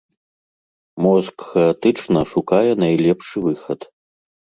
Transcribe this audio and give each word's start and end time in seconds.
Мозг 1.05 1.37
хаатычна 1.49 2.21
шукае 2.31 2.71
найлепшы 2.85 3.37
выхад. 3.45 3.79